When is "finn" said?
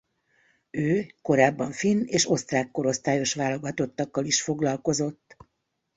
1.71-2.03